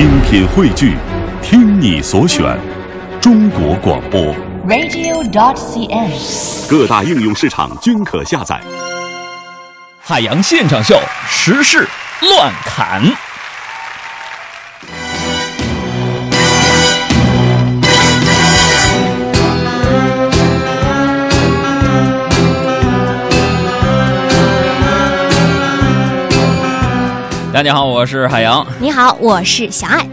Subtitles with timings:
[0.00, 0.96] 精品汇聚，
[1.42, 2.58] 听你所选，
[3.20, 4.34] 中国广播。
[4.66, 6.70] radio.dot.cn，。
[6.70, 8.58] 各大应用市场均可下载。
[10.00, 11.86] 海洋现场秀，时事
[12.22, 13.02] 乱侃。
[27.60, 28.66] 大家好，我是海洋。
[28.80, 30.08] 你好，我是小爱。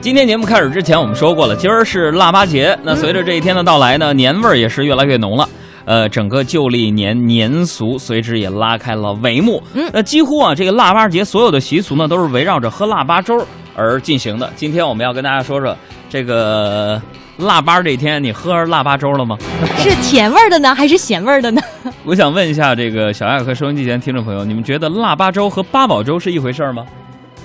[0.00, 2.74] 今天节目开始之前，我们说过了，今儿是腊八节。
[2.82, 5.46] 那随着这一天的到来呢，年味儿也是越来越浓了。
[5.84, 9.62] 呃，整个旧历年年俗随之也拉开了帷幕。
[9.74, 13.46] 嗯那几乎啊，这个腊八节所有的习俗呢，都是围绕着喝腊八粥
[13.76, 14.50] 而进行的。
[14.56, 15.76] 今天我们要跟大家说说
[16.08, 16.98] 这个
[17.42, 19.36] 腊八这天，你喝腊八粥了吗？
[19.78, 21.60] 是甜味儿的呢，还是咸味儿的呢？
[22.04, 26.84] 我想问一下这个小爱和收音机前听众朋友，你们觉得腊八粥和八宝粥是一回事儿吗？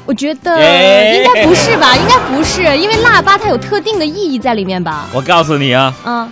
[0.06, 1.96] 我觉得哎应该不是吧？
[1.98, 5.06] 应该不是，因为腊八它有特定的意义在里面吧？
[5.14, 6.32] 我告诉你啊，嗯，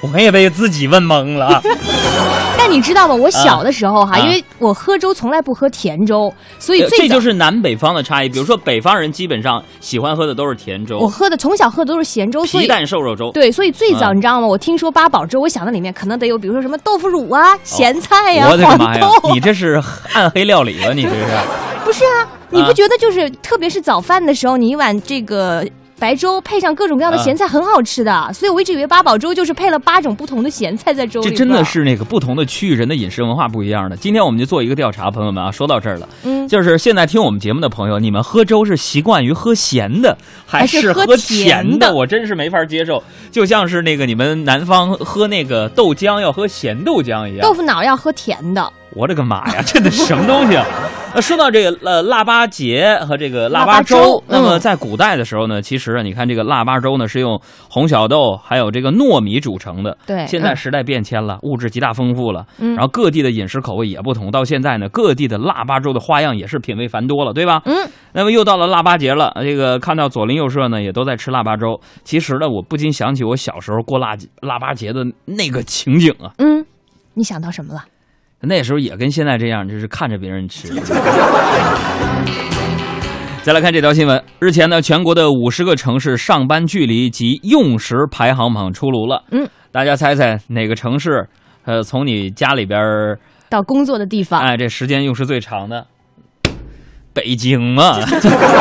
[0.00, 1.60] 我也被自己问懵了。
[2.58, 3.14] 但你知道吗？
[3.14, 8.28] 我小的时候哈，啊因为我喝粥从来不喝甜粥，所以这就是南北方的差异。
[8.28, 12.66] 比如说，北方人基本上喜欢喝的都是甜粥，我喝的从小喝的都是咸粥，所皮。
[12.66, 13.30] 蛋瘦肉粥。
[13.32, 14.46] 对，所以最早啊你知道吗？
[14.46, 19.30] 我听说八宝粥，我想到里面可能得有，比如说什么豆腐乳啊、咸菜呀、黄妈呀豆！
[19.32, 19.80] 你这是
[20.12, 20.92] 暗黑料理吧？
[20.92, 21.26] 你这是？
[21.84, 25.66] 不是啊，你不觉得就是特别是早饭的时候，你一碗这个
[25.98, 28.30] 白粥配上各种各样的咸菜，很好吃的。
[28.32, 31.30] 所以我一直以为八宝粥就是配了八种不同的咸菜在粥里。
[31.30, 33.96] 这真的，是那个不同的区域人的饮食文化不一样的。
[33.96, 41.78] 今天我们就做一个调查，朋友们啊，说到这儿了，嗯，就是现在听我们节目的朋友，你们喝粥是习惯于喝咸的，还还是喝甜？
[41.78, 47.40] 的我真是没法接受，就像是那个你们南方喝那个豆浆要喝咸豆浆一样。
[47.40, 50.66] 豆腐脑要喝甜的，我的个妈呀，这得什么东西啊？
[51.14, 59.96] 那说到这个呃腊八节和这个腊八粥那么嗯在古代的时候呢，其实啊，你看这个腊八粥呢是用红小豆还有这个糯米煮成的。
[60.06, 64.30] 对嗯现在时代变迁了，物质极大丰富了，嗯然后各地的饮食口味也不同。
[64.30, 67.62] 到现在呢，各地的腊八粥的花样也是品味繁多了，对吧？
[67.64, 67.74] 嗯，
[68.12, 71.80] 那么又到了腊八节了，这个看到左邻右舍呢也都在吃腊八粥。
[72.04, 76.32] 其实呢，我不禁想起我小时候过腊腊八节的那个情景啊。
[76.36, 76.64] 嗯，
[77.14, 77.82] 你想到什么了？
[78.40, 80.68] 那时候也跟现在这样，就是看着别人吃。
[83.42, 89.24] 再来看这条新闻，日前呢，全国的五十个城市上班距离及用时排行榜出炉了。
[89.30, 91.26] 嗯，大家猜猜哪个城市？
[91.64, 95.86] 呃，从你家里边儿，到工作的地方，哎，这时间用时最长的，
[97.14, 97.98] 北京嘛。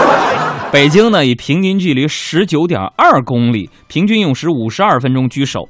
[0.71, 5.67] 北京呢，以平均距离十九点二公里，平均用时五十二分钟居首。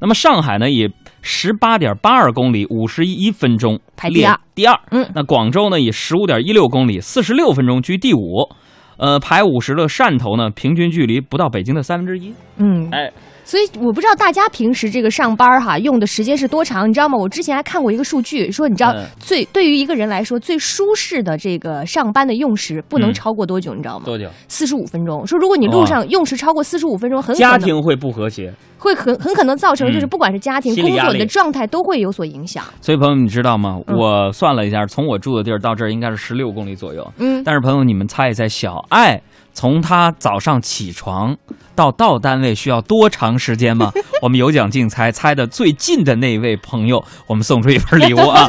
[0.00, 0.88] 那么上海呢，以
[1.28, 4.38] 十八点八二公里，五十一分钟排第二。
[4.54, 8.48] 第二，嗯那广州呢，以十五点一六公里，四十六分钟居第五。
[8.96, 12.32] 呃，排五十的汕头呢，平均距离不到北京的三分之一。
[12.58, 13.10] 嗯，哎，
[13.46, 17.16] 所以我不知道大家平时这个上班哈用的时间是多长，你知道吗？
[17.16, 24.04] 我之前还看过一个数据，说你知道嗯最对于一个人来说最舒适的这个上班的用时不能嗯超过多久，你知道吗？
[24.04, 24.28] 多久？
[24.48, 25.24] 四十五分钟。
[25.24, 28.52] 说如果你路上用时超过四十五分钟，很可能家庭会不和谐。
[28.78, 32.62] 会很很可能造成就是嗯不管是家庭、工作你的状态都会有所影响。
[32.82, 33.78] 所以朋友们，你知道吗？
[33.86, 37.06] 嗯我算了一下，从我住的地儿到这儿应该是十六公里左右。
[37.18, 39.20] 嗯，但是朋友，你们猜一猜，小爱
[39.56, 41.34] 从他早上起床
[41.74, 43.90] 到到单位需要多长时间吗？
[44.20, 48.46] 我们有奖竞猜，猜的最近的那位朋友，我们送出一份礼物啊！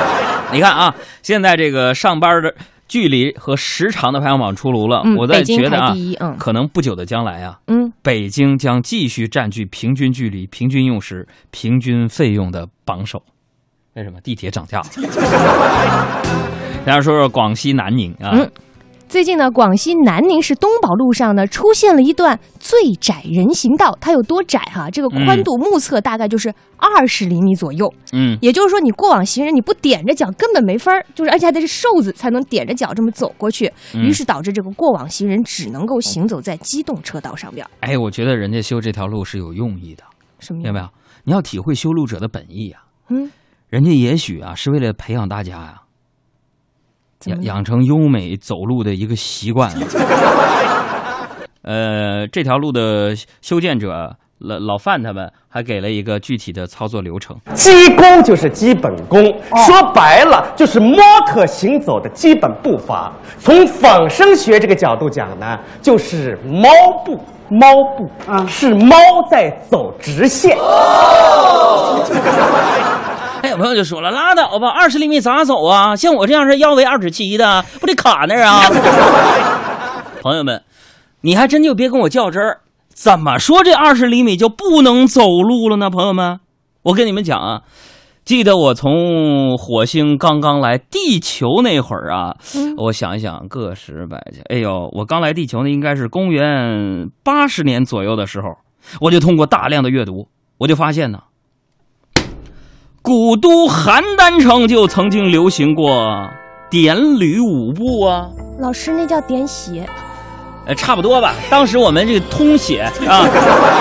[0.52, 2.54] 你看啊，现在这个上班的
[2.86, 5.96] 距离和时长的排行榜出炉了，嗯我在觉得啊
[6.38, 13.22] 可能不久的将来啊，嗯，北京将继续占据平均距离、平均用时、平均费用的榜首。
[13.94, 14.20] 为什么？
[14.20, 14.86] 地铁涨价了。
[16.84, 18.50] 大家说说广西南宁啊，嗯
[19.10, 27.92] 最近呢，广西南宁市东宝路上呢出现了一段最窄人行道，它有多窄哈、这个宽度目测大概就是二十厘米左右。
[28.12, 37.70] 嗯，也就是说，你过往行人你不踮着脚根本没法儿，就是而且还得是瘦子才能踮着脚这么走过去，嗯于是导致这个过往行人只能够行走在机动车道上边儿。
[37.80, 40.04] 哎，我觉得人家修这条路是有用意的，
[40.38, 40.70] 什么意思？
[40.70, 40.88] 明白没有？
[41.24, 43.28] 你要体会修路者的本意啊，嗯，
[43.70, 45.82] 人家也许啊是为了培养大家呀、
[47.26, 49.76] 养养成优美走路的一个习惯啊。
[51.62, 57.36] 呃，这条路的修建者老老范他们还给了一个具体的操作流程。
[57.54, 59.22] 基功就是基本功，
[59.66, 60.96] 说白了就是摸
[61.26, 63.12] 可行走的基本步伐。
[63.38, 66.68] 从仿生学这个角度讲呢，就是猫
[67.04, 67.20] 步。
[67.52, 68.96] 猫步啊，是猫
[69.28, 70.56] 在走直线。
[73.42, 75.96] 哎，有朋友就说了，拉倒吧，二十厘米咋走啊？
[75.96, 78.60] 像我这样是腰围二尺七的，不得卡那儿啊？
[80.22, 80.62] 朋友们，
[81.22, 82.60] 你还真就别跟我较真儿，
[82.94, 85.88] 怎么说这二十厘米就不能走路了呢？
[85.88, 86.40] 朋友们，
[86.82, 87.62] 我跟你们讲啊，
[88.24, 98.48] 记得我从火星刚刚来地球那会儿啊，嗯我想一想，个十百千，哎呦，我刚来地球呢，应该是公元八十年左右的时候，
[99.00, 100.28] 我就通过大量的阅读，
[100.58, 101.20] 我就发现呢，
[103.10, 106.30] 古都邯郸城就曾经流行过
[106.70, 108.28] 典吕舞步啊。
[108.60, 109.84] 老师那叫点血，
[110.64, 111.34] 呃，差不多吧。
[111.50, 113.26] 当时我们这个通写啊，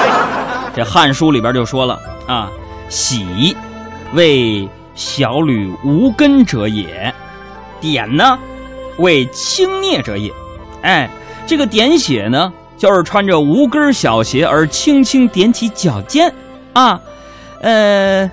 [0.73, 2.49] 这《汉书》里边就说了啊，
[2.89, 3.55] 喜
[4.15, 7.13] 为小履无根者也，
[7.79, 8.35] 点呢
[8.97, 10.33] 为轻蹑者也。
[10.81, 11.07] 哎，
[11.45, 16.33] 这个点血呢，就是穿着无跟小鞋而轻轻踮起脚尖
[16.73, 16.99] 啊，
[17.61, 18.31] 呃，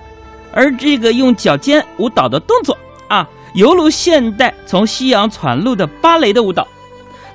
[0.56, 2.74] 而这个用脚尖舞蹈的动作
[3.08, 6.66] 啊，犹如现代从西洋传入的芭蕾的舞蹈。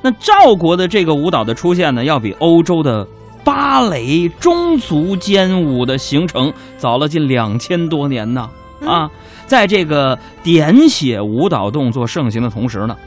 [0.01, 3.07] 那赵国的这个舞蹈的出现呢，要比欧洲的
[3.43, 8.49] 芭蕾中足尖舞的形成早了近两千多年呢。
[8.83, 9.07] 啊，
[9.45, 12.97] 在这个点写舞蹈动作盛行的同时呢，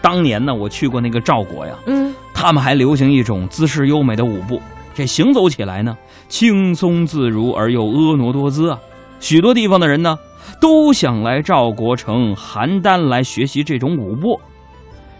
[0.00, 4.62] 当年呢，我去过那个赵国呀，嗯，他们还流行一种姿势优美的舞步，
[4.94, 5.98] 这行走起来呢，
[6.28, 8.78] 轻松自如而又婀娜多姿啊。
[9.24, 10.18] 许多地方的人呢，
[10.60, 14.38] 都想来赵国城邯郸来学习这种舞步。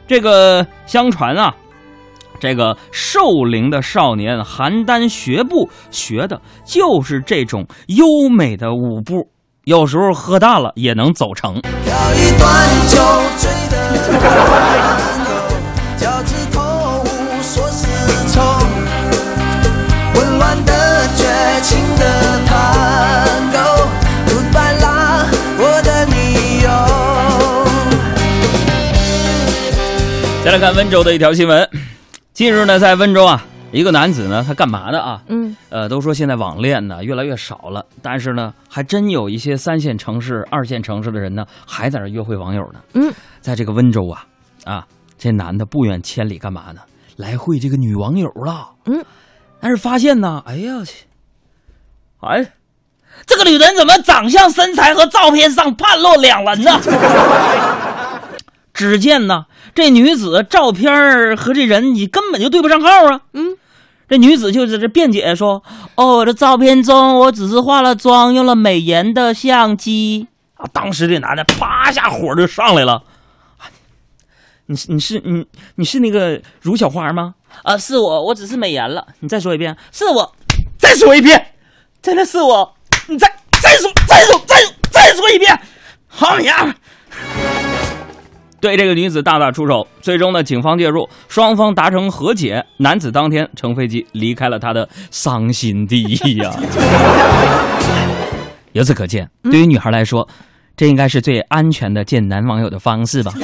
[0.06, 1.54] 这个相传啊，
[2.38, 9.26] 这个寿陵的少年邯郸学步学的就是这种优美的舞步，
[9.64, 11.54] 有时候喝大了也能走成。
[11.62, 12.96] 跳一段就
[13.38, 15.13] 醉的
[30.54, 31.68] 来看温州的一条新闻，
[32.32, 35.20] 近日呢，在温州啊，一个男子呢，他干嘛的啊？
[35.26, 42.78] 嗯，呃，都说现在网恋呢越来越少了，但是呢，还真有一些三线城市、二线城市的人呢，还在那约会网友呢。
[42.92, 44.24] 嗯，在这个温州啊，
[44.62, 44.86] 啊，
[45.18, 46.80] 这男的不远千里干嘛呢？
[47.16, 48.68] 来会这个女网友了。
[48.84, 49.04] 嗯，
[49.58, 51.04] 但是发现呢，哎呀，去
[52.20, 52.52] 哎，
[53.26, 56.80] 这个女人怎么长相、身材和照片上判若两人呢？
[58.74, 63.20] 只见呢，这女子照片儿和这人你根本就对不上号啊。
[63.32, 63.56] 嗯，
[64.08, 65.62] 这女子就在这辩解说
[65.94, 70.26] ：“哦，我的照片中我只是化了妆，用了美颜的相机。”
[70.58, 72.94] 啊，当时这男的啪一下火就上来了。
[73.58, 73.70] 啊
[74.66, 75.46] 你是你是你
[75.76, 77.34] 你是那个如小花吗？
[77.62, 79.06] 啊，是我，我只是美颜了。
[79.20, 80.34] 你再说一遍，是我，
[80.78, 81.52] 再说一遍，
[82.02, 82.74] 真的是我。
[83.06, 83.30] 你再
[83.62, 85.56] 再说再说再说再说一遍，
[86.08, 86.73] 好家伙！
[88.64, 92.64] 对这个女子大打出手，最终呢，警方介入，双方达成和解。
[92.78, 96.02] 男子当天乘飞机离开了他的伤心地
[96.36, 96.50] 呀。
[98.72, 100.26] 由此可见，对于女孩来说，
[100.78, 103.34] 这应该是最安全的见男网友的方式吧。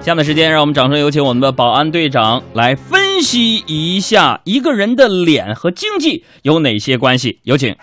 [0.00, 7.40] 下面时间，让我们掌声有请我们的保安队长来分析一下一个人的脸和经济有哪些关系。
[7.42, 7.74] 有请。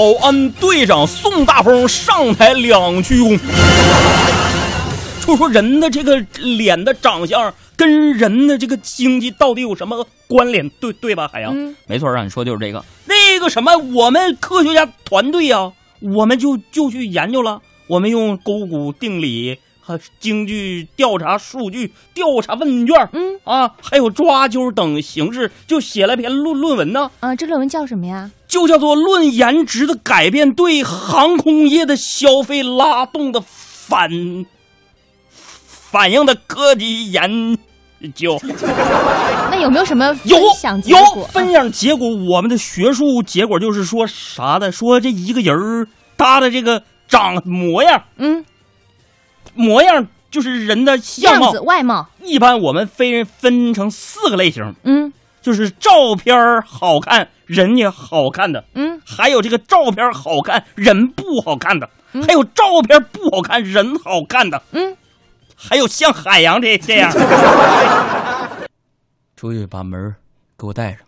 [0.00, 3.38] 保安队长宋大风上台两鞠躬。
[5.20, 10.66] 就说人的这个脸的长相跟人的这个经济到底有什么关联？
[10.80, 11.54] 对对吧，海洋？
[11.54, 12.82] 嗯没错，让你说就是这个。
[13.04, 27.10] 那个什么，我们科学家团队啊，我们就就去研究了，我们用勾股定理和经济调查数据、调查问卷，嗯啊，还有抓阄等形式，就写了篇论论文呢。
[27.20, 28.30] 啊，这论文叫什么呀？
[28.50, 34.10] 就叫做《论颜值的改变对航空业的消费拉动的反
[35.30, 37.56] 反应的科技研
[38.14, 38.36] 究》。
[39.50, 40.52] 那有没有什么有有？
[41.32, 44.72] 分享结果，我们的学术结果就是说啥的？
[44.72, 45.86] 说这一个人儿
[46.18, 48.44] 他的这个长模样嗯，
[49.54, 54.99] 模样就是人的相貌样子、，外貌，一般我们分分成四个类型，嗯
[55.42, 58.64] 就是照片儿好看，人也好看的。
[58.74, 64.96] 嗯还有这个照片好看人不好看的，嗯还有照片不好看人好看的，嗯，
[65.56, 67.10] 还有像海洋这这样。
[69.36, 70.14] 出去把门
[70.58, 70.98] 给我带上。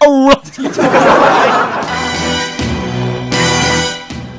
[0.00, 0.40] 欧了。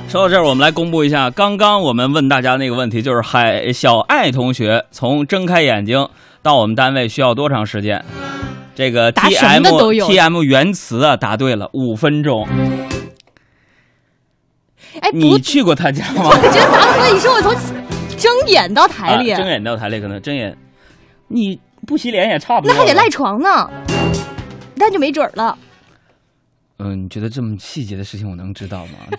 [0.07, 6.07] 说到这儿，我们来公布一下刚刚我们问大家那个问题，就是海小爱同学从睁开眼睛
[6.41, 8.05] 到我们单位需要多长时间？
[8.77, 12.47] 这个答 T 什么 M 的都有 T M 原词啊，答对了，五分钟。
[15.01, 16.29] 哎，你去过他家吗？
[16.29, 17.51] 我觉得答可以说我从
[18.15, 20.55] 睁眼到台里，啊睁眼到台里可能睁眼，
[21.27, 22.73] 你不洗脸也差不多。
[22.75, 23.09] 那还得赖。
[23.09, 23.67] 床呢，
[24.75, 25.57] 那就没准儿了。
[26.77, 28.91] 嗯，你觉得这么细节的事情我能知道吗？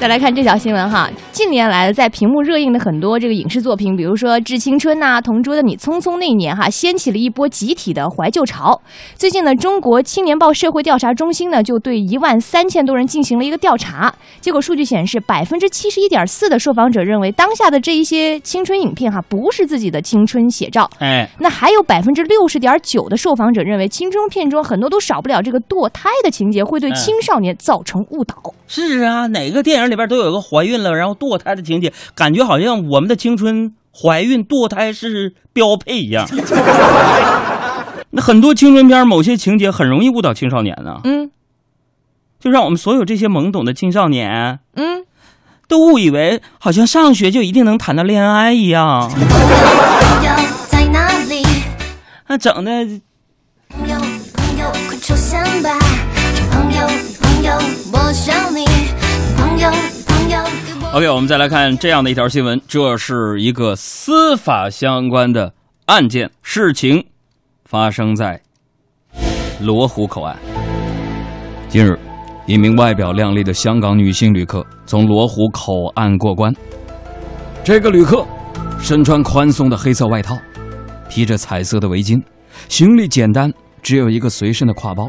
[0.00, 8.80] 再来看这条新闻哈，近年来在屏幕热映的很多这个影视作品，比如说《致青春》呐，《同桌的你》，《匆匆那年》哈，掀起了一波集体的怀旧潮。
[9.14, 20.88] 最近呢，中国青年报社会调查中心呢就对一万三千多人进行了一个调查，结果数据显示，百分之七十一点四的受访者认为当下的这一些青春影片哈不是自己的青春写照。
[21.00, 28.34] 哎，那还有百分之六十点九的受访者认为，青春片中很多都少不了这个堕胎的情节，会对嗯青少年造成误导。
[28.66, 36.26] 是啊，哪个电影里边都有个怀孕了然后堕胎的情节，感觉好像我们的青春怀孕堕胎是标配一样。
[38.12, 41.30] 那很多青春片某些情节很容易误导青少年呢、嗯
[42.38, 45.04] 就让我们所有这些懵懂的青少年嗯。
[45.68, 49.08] 都误以为好像上学就一定能谈到恋爱一样，
[50.68, 51.44] 在哪里？
[52.26, 52.72] 那整的
[53.68, 53.96] 朋友，
[54.34, 55.78] 朋友，快出现吧！
[56.50, 56.88] 朋友，
[57.20, 57.52] 朋友，
[57.92, 58.79] 我想你。
[60.92, 65.54] OK，我们再来看这样的一条新闻，这是一个司法相关的
[65.86, 67.06] 案件，事情
[67.64, 68.42] 发生在
[69.60, 70.36] 罗湖口岸。
[71.68, 71.96] 近日，
[72.44, 76.52] 一名外表靓丽的香港女性旅客从罗湖口岸过关。
[77.62, 78.26] 这个旅客
[78.80, 80.36] 身穿宽松的黑色外套，
[81.08, 82.20] 披着彩色的围巾，
[82.68, 85.08] 行李简单，只有一个随身的挎包，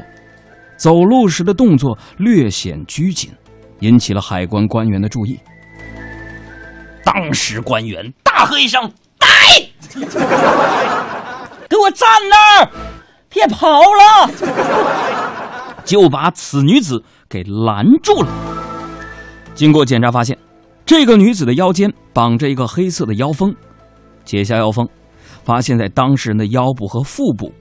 [0.77, 3.31] 走路时的动作略显拘谨。
[3.79, 5.39] 引起了海关官员的注意。
[7.13, 8.89] 当时官员大喝一声
[9.19, 9.27] ：“呆！
[11.67, 12.69] 给我站那儿，
[13.27, 14.31] 别跑了！”
[15.83, 18.29] 就把此女子给拦住了。
[19.53, 20.37] 经过检查发现，
[20.85, 23.53] 这个女子的腰间绑着一个黑色的腰封，
[24.23, 24.87] 解下腰封，
[25.43, 27.53] 发现在当事人的腰部和腹部。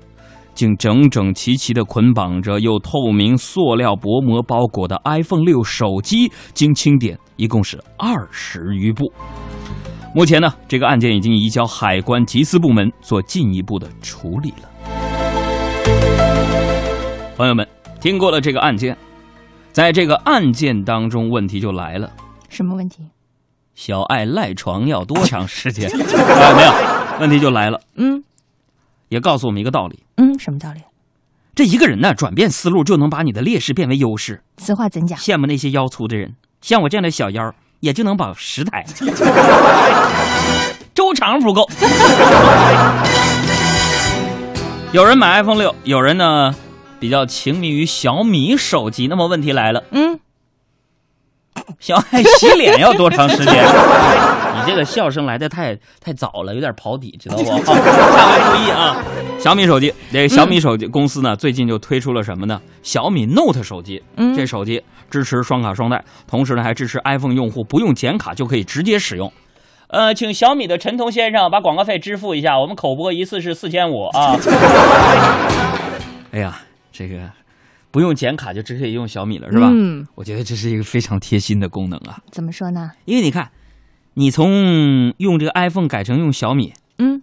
[0.55, 9.13] 竟整整齐齐地捆绑着用透明塑料薄膜包裹的 iPhone 六手机，经清点，一共是二十余部。
[10.15, 14.69] 目前呢，这个案件已经移交海关缉私部门做进一步的处理了。
[17.37, 17.67] 朋友们，
[18.01, 18.97] 听过了这个案件，
[19.73, 22.11] 在这个案件当中，问题就来了：
[22.49, 23.05] 什么问题？
[23.75, 25.89] 小爱赖床要多长时间？
[25.89, 25.97] 啊，
[26.55, 26.73] 没有，
[27.21, 28.23] 问题就来了，嗯
[29.11, 30.03] 也告诉我们一个道理。
[30.17, 30.81] 嗯，什么道理？
[31.55, 34.43] 这一个人呢，转变思路就能把你的劣势变为优势。
[34.57, 35.19] 此话怎讲？
[35.19, 38.87] 羡慕那些腰粗的人，像我这样的小腰，也就能保十台。
[40.95, 41.69] 周长不够。
[44.93, 46.55] 有人买 iPhone 六，有人呢
[46.99, 49.09] 比较情迷于小米手机。
[49.09, 50.19] 那么问题来了，嗯，
[51.79, 53.67] 小爱洗脸要多长时间？
[54.61, 57.45] 你这个笑声来的太太早了，有点跑底，知道不？
[57.45, 58.97] 下回注意啊！
[59.39, 62.61] 小米手机，这小米手机公司呢，最近就推出了什么呢？
[62.83, 69.33] 小米 Note 手机，嗯这手机支持双卡双待，同时呢还支持 iPhone 用户不用剪卡就可以直接使用。
[69.89, 74.37] 呃，请小米的陈彤先生把广告费支付一下，我们口播一次是四千五啊。
[76.31, 76.61] 哎呀，
[76.93, 77.19] 这个
[77.91, 79.69] 不用剪卡就直接可以用小米了，是吧？
[79.73, 82.21] 嗯，我觉得这是一个非常贴心的功能啊。
[82.31, 82.93] 怎么说呢？
[83.05, 83.51] 因为你看，
[84.21, 87.23] 你从用这个 iPhone 改成用小米，嗯，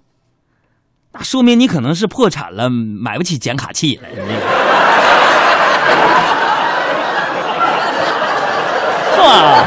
[1.11, 4.07] 那说明你可能是破产了，买不起剪卡器了。
[9.13, 9.63] 是吧？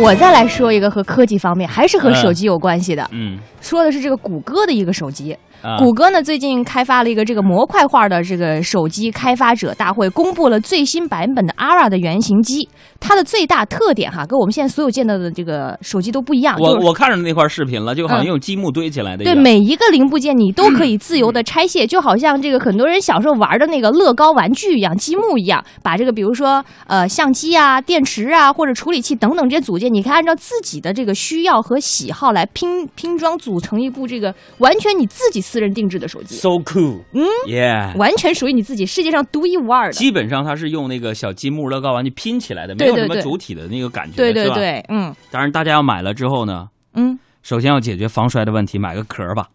[0.00, 5.36] 我再来说一个和科技方面，还是和手机有关系的，嗯说的是这个谷歌的一个手机。
[5.62, 12.68] 啊，谷歌呢最近开发了一个这个模块化的这个手机开发者大会，公布了最新版本的 ARA 的原型机。
[12.98, 16.54] 它的最大特点哈，跟我们现在所有见到的这个手机都不一样。
[16.60, 19.34] 我就是我看着那块视频了，就好像嗯用积木堆起来的一对。
[19.34, 37.96] 每一个零部件你都可以自由的拆卸，就好像这个很多人小时候玩的那个乐高玩具一样，积木一样，把这个比如说呃相机啊、电池啊或者处理器等等这些组件，你可以按照自己的这个需要和喜好来拼拼装，组成一部这个完全你自己私人定制的手机，So cool，嗯，Yeah。
[37.96, 39.92] 完全属于你自己，世界上独一无二的。
[39.94, 45.12] 基本上它是用那个小积木、乐高玩具拼起来的，没有什么主体的那个感觉，对对对，嗯。
[45.28, 49.48] 当然，大家要买了之后呢，嗯，首先要解决防摔的问题，买个壳吧，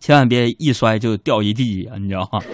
[0.00, 2.40] 千万别一摔就掉一地啊，你知道吗？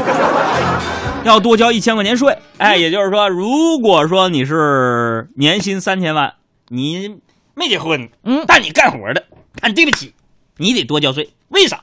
[1.24, 2.38] 要多交一千块钱税。
[2.58, 6.34] 哎，也就是说，如果说你是年薪三千万，
[6.68, 7.18] 你
[7.56, 9.24] 没结婚，嗯但你干活的，
[9.60, 10.14] 但对不起，
[10.58, 11.30] 你得多交税。
[11.48, 11.82] 为啥？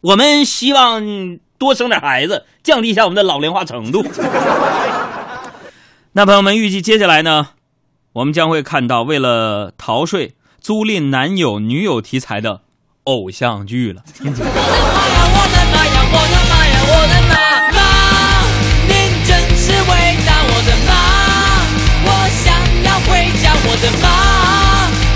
[0.00, 1.02] 我们希望
[1.58, 4.04] 多生点孩子，降低一下我们的老龄化程度。
[6.12, 7.48] 那朋友们，预计接下来呢，
[8.14, 12.60] 我们将会看到为了逃税租赁男友女友题材的
[13.04, 14.04] 偶像剧了。
[14.20, 14.38] 我的妈
[15.84, 17.80] 呀，我的妈呀，我的妈呀，我的妈，
[18.86, 18.94] 您
[19.24, 20.94] 真是伟大，我的妈，
[22.06, 22.54] 我想
[22.84, 24.06] 要回家，我的妈，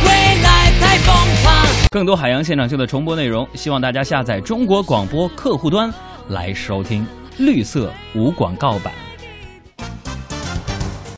[0.02, 0.09] 未
[0.43, 1.14] 来太疯
[1.45, 1.47] 狂。
[1.93, 5.88] 更多海洋现场秀的重播内容，希望大家下载中国广播客户端
[6.31, 7.07] 来收听
[7.38, 8.93] 绿色无广告版。